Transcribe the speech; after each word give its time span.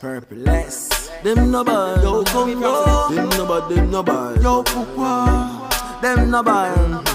Purpl-S. 0.00 1.10
Them 1.22 1.50
no 1.50 1.62
bad. 1.62 2.02
Yo, 2.02 2.24
come 2.24 2.60
go. 2.60 3.08
Them 3.10 3.28
no 3.30 3.46
bad, 3.46 3.68
them 3.70 3.90
no 3.90 4.02
bad. 4.02 4.42
Yo, 4.42 4.62
pukwa. 4.62 6.00
Them 6.00 6.30
no 6.30 6.42
bad. 6.42 7.06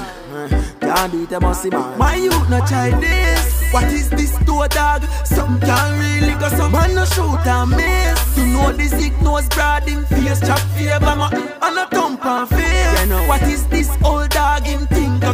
Can't 0.80 1.12
do 1.12 1.24
it, 1.24 1.30
them 1.30 1.42
must 1.42 1.64
see 1.64 1.70
man. 1.70 1.98
My 1.98 2.16
youth 2.16 2.50
no 2.50 2.60
this. 3.00 3.74
What 3.74 3.86
is 3.86 4.10
this 4.10 4.38
door 4.46 4.68
dog? 4.68 5.04
Some 5.26 5.60
can't 5.60 6.00
really 6.00 6.40
go, 6.40 6.50
some 6.50 6.72
man 6.72 6.94
no 6.94 7.06
shoot 7.06 7.46
and 7.48 7.72
miss. 7.72 8.38
You 8.38 8.46
know 8.48 8.72
this 8.72 8.94
nose 9.22 9.50
broad 9.50 9.84
him 9.84 10.06
face, 10.06 10.40
chop 10.40 10.60
favor, 10.78 11.16
man, 11.16 11.34
and 11.34 11.78
a 11.78 11.88
thump 11.88 12.26
and 12.26 12.48
face. 12.50 13.28
What 13.28 13.42
is 13.44 13.66
this 13.68 13.90
old 14.04 14.30
dog? 14.30 14.64
Him 14.64 14.86
think 14.88 15.24
a 15.24 15.34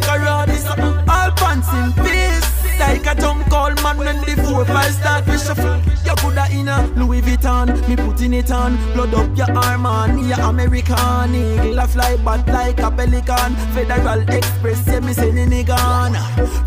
when 4.03 4.17
the 4.25 4.33
four 4.43 4.65
five 4.65 4.93
start 4.93 5.25
to 5.25 5.37
shuffle. 5.37 5.77
You 6.05 6.15
coulda 6.17 6.45
in 6.51 6.67
a 6.67 6.77
Louis 6.97 7.21
Vuitton, 7.21 7.67
me 7.87 7.95
putting 7.95 8.33
it 8.33 8.51
on. 8.51 8.75
Blood 8.93 9.13
up 9.13 9.37
your 9.37 9.51
arm 9.57 9.85
on, 9.85 10.15
me 10.15 10.31
a 10.31 10.37
American 10.47 11.35
eagle 11.35 11.79
a 11.79 11.87
fly 11.87 12.17
back 12.17 12.47
like 12.47 12.79
a 12.79 12.89
pelican. 12.91 13.55
Federal 13.73 14.21
Express, 14.29 14.87
yeah 14.87 14.99
me 14.99 15.13
sending 15.13 15.53
it 15.53 15.67
gone. 15.67 16.13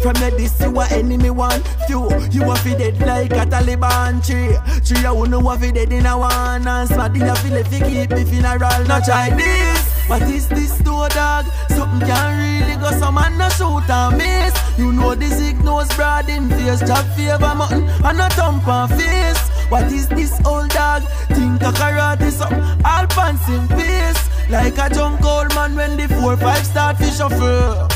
From 0.00 0.14
the 0.14 0.32
this 0.36 0.60
you 0.60 0.78
a 0.80 0.86
enemy 0.90 1.30
one, 1.30 1.62
few 1.86 2.08
you 2.30 2.50
a 2.50 2.56
fi 2.56 2.74
dead 2.76 2.98
like 3.00 3.32
a 3.32 3.44
Taliban 3.46 4.24
tree. 4.24 4.54
Tree 4.86 5.02
you 5.02 5.26
know 5.26 5.50
a 5.50 5.58
fi 5.58 5.70
dead 5.72 5.92
in 5.92 6.06
a 6.06 6.16
one, 6.16 6.66
and 6.66 6.88
smarty 6.88 7.20
a 7.20 7.34
fi 7.34 7.48
left 7.50 7.70
fi 7.70 7.80
keep 7.80 8.10
me 8.10 8.24
funeral. 8.24 8.84
Not 8.86 9.04
try 9.04 9.30
this. 9.30 9.83
What 10.06 10.22
is 10.22 10.48
this 10.48 10.76
door 10.78 11.08
dog? 11.08 11.46
Something 11.68 12.06
can 12.06 12.28
really 12.38 12.76
go, 12.80 12.90
some 12.90 13.14
man 13.14 13.38
no 13.38 13.48
shoot 13.48 13.88
and 13.88 14.18
miss. 14.18 14.54
You 14.78 14.92
know 14.92 15.14
this 15.14 15.40
nose 15.64 15.88
broad 15.96 16.28
in 16.28 16.48
face, 16.50 16.80
job 16.80 17.04
favor 17.16 17.54
mountain 17.54 17.88
and 18.04 18.20
a 18.20 18.28
thump 18.30 18.68
and 18.68 18.90
face. 18.92 19.48
What 19.70 19.90
is 19.90 20.06
this 20.08 20.32
old 20.44 20.68
dog? 20.70 21.02
Think 21.28 21.62
a 21.62 21.72
karate 21.72 22.40
up, 22.40 22.52
all 22.84 23.06
pants 23.06 23.48
in 23.48 23.66
peace. 23.68 24.20
Like 24.50 24.76
a 24.78 24.94
junk 24.94 25.24
old 25.24 25.54
man 25.54 25.74
when 25.74 25.96
the 25.96 26.06
four 26.20 26.36
five 26.36 26.66
start 26.66 26.98
fish 26.98 27.16
shuffle. 27.16 27.88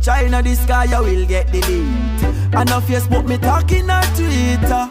China 0.00 0.42
this 0.42 0.64
guy 0.64 0.84
you 0.84 1.02
will 1.02 1.26
get 1.26 1.52
delete. 1.52 2.22
And 2.54 2.70
on 2.70 2.82
Facebook 2.82 3.28
me 3.28 3.36
talking 3.36 3.90
on 3.90 4.02
Twitter. 4.14 4.88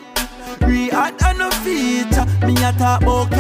React 0.62 1.24
and 1.24 1.40
no 1.40 1.50
feature. 1.64 2.26
Me 2.46 2.54
a 2.64 2.72
talk 2.74 3.02
about 3.02 3.32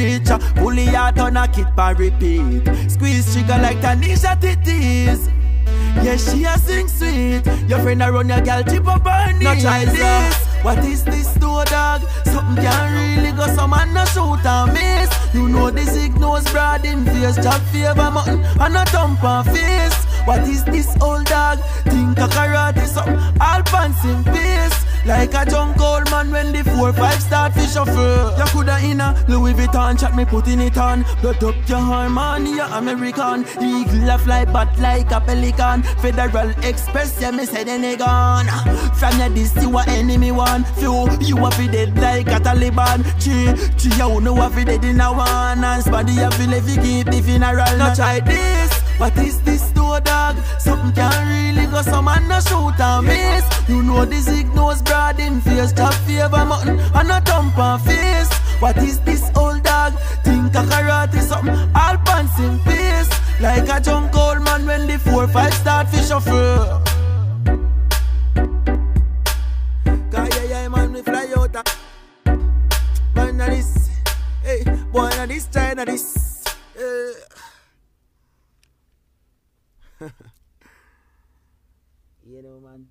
preacher. 0.00 0.38
Pulley 0.56 0.88
out 0.88 1.18
on 1.18 1.36
a 1.36 1.46
kit 1.48 1.74
by 1.76 1.90
repeat. 1.90 2.64
Squeeze 2.88 3.32
trigger 3.32 3.58
like 3.60 3.78
Tanisha 3.78 4.36
titties. 4.40 5.30
Yeah, 6.04 6.16
she 6.16 6.44
a 6.44 6.56
sing 6.58 6.88
sweet. 6.88 7.42
Your 7.68 7.80
friend 7.80 8.02
a 8.02 8.10
run 8.10 8.28
your 8.28 8.40
girl 8.40 8.62
tip 8.62 8.86
up 8.86 9.06
her 9.06 9.32
knees. 9.32 9.42
No 9.42 9.60
try 9.60 9.84
this. 9.84 10.46
What 10.62 10.78
is 10.84 11.04
this 11.04 11.34
door 11.34 11.64
dog? 11.64 12.02
Something 12.24 12.64
can 12.64 13.16
really 13.16 13.32
go. 13.36 13.46
Some 13.54 13.70
man 13.70 13.92
no 13.92 14.04
shoot 14.06 14.44
and 14.44 14.72
miss. 14.72 15.10
You 15.34 15.48
know 15.48 15.70
this 15.70 15.94
nose 16.18 16.50
broad 16.50 16.84
in 16.84 17.04
face. 17.04 17.36
Job 17.36 17.60
favor 17.72 18.10
mountain 18.10 18.40
and 18.60 18.76
a 18.76 18.84
thump 18.86 19.22
and 19.24 19.46
face. 19.46 20.04
What 20.26 20.46
is 20.48 20.64
this 20.64 20.88
old 21.00 21.24
dog? 21.26 21.58
Think 21.84 22.18
a 22.18 22.28
karate 22.28 22.86
something. 22.86 23.16
All 23.40 23.62
pants 23.62 24.04
in 24.04 24.22
peace. 24.24 24.86
Like 25.06 25.32
a 25.34 25.50
junk 25.50 25.69
old 25.69 25.69
man 25.69 25.69
when 25.69 25.69
the 26.62 26.70
four 26.70 26.92
five 26.92 27.20
start 27.20 27.52
fish 27.54 27.72
shuffle. 27.72 28.36
You 28.38 28.44
coulda 28.46 28.78
in 28.82 29.00
a 29.00 29.24
Louis 29.28 29.54
Vuitton 29.54 29.98
chat 29.98 30.14
me 30.14 30.24
putting 30.24 30.60
it 30.60 30.76
on. 30.76 31.04
Blood 31.20 31.42
up 31.44 31.54
your 31.68 31.78
harmony, 31.78 32.52
you 32.52 32.62
American. 32.62 33.44
Eagle 33.62 34.10
a 34.10 34.18
fly 34.18 34.44
bat 34.44 34.78
like 34.78 35.10
a 35.10 35.20
pelican. 35.20 35.82
Federal 36.00 36.50
Express, 36.64 37.20
yeah 37.20 37.30
me 37.30 37.44
say 37.46 37.64
they 37.64 37.96
gone. 37.96 38.46
From 38.94 39.18
your 39.18 39.28
this 39.30 39.54
you 39.56 39.76
a 39.78 39.84
enemy 39.88 40.32
one. 40.32 40.64
Few 40.78 41.08
you 41.20 41.44
a 41.44 41.50
fi 41.50 41.66
dead 41.66 41.96
like 41.98 42.28
a 42.28 42.40
Taliban. 42.40 43.04
Chi 43.22 43.54
chi 43.78 43.96
you 43.96 44.20
know 44.20 44.42
a 44.42 44.50
fi 44.50 44.64
dead 44.64 44.84
in 44.84 45.00
a 45.00 45.12
one. 45.12 45.64
And 45.64 45.82
somebody 45.82 46.18
a 46.20 46.30
fi 46.30 46.46
live 46.46 46.66
keep 46.82 47.06
the 47.06 47.22
funeral. 47.22 47.78
Not 47.78 47.96
try 47.96 48.20
this. 48.20 48.69
What 49.00 49.16
is 49.16 49.40
this 49.40 49.70
door 49.70 49.98
dog? 50.00 50.36
Something 50.58 50.92
can 50.92 51.26
really 51.26 51.66
go, 51.72 51.80
some 51.80 52.04
man 52.04 52.28
no 52.28 52.38
shoot 52.40 52.78
and 52.78 53.06
miss. 53.06 53.44
You 53.66 53.82
know 53.82 54.04
this 54.04 54.28
nose 54.54 54.82
broad 54.82 55.18
in 55.18 55.40
face, 55.40 55.72
job 55.72 55.94
favor 56.04 56.44
mountain 56.44 56.78
and 56.78 57.10
a 57.10 57.20
thump 57.22 57.56
and 57.56 57.80
face. 57.82 58.30
What 58.60 58.76
is 58.76 59.00
this 59.00 59.22
old 59.34 59.62
dog? 59.62 59.94
Think 60.22 60.54
a 60.54 60.62
karate 60.70 61.20
something, 61.22 61.56
all 61.74 61.96
pants 62.04 62.38
in 62.38 62.58
peace. 62.60 63.10
Like 63.40 63.68
a 63.70 63.80
junk 63.80 64.14
old 64.14 64.42
man 64.42 64.66
when 64.66 64.86
the 64.86 64.98
four 64.98 65.26
five 65.28 65.54
start 65.54 65.88
fish 65.88 66.08
shuffle. 66.08 66.82
Hey, 74.42 74.64
boy, 74.92 75.08
na 75.16 75.26
this, 75.26 75.46
China 75.46 75.84
this. 75.84 76.42
eh. 76.76 77.29
you 82.26 82.42
know, 82.42 82.60
man. 82.60 82.90